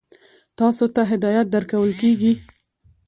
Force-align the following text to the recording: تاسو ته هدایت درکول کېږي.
تاسو 0.59 0.83
ته 0.95 1.01
هدایت 1.11 1.47
درکول 1.53 1.91
کېږي. 2.01 2.33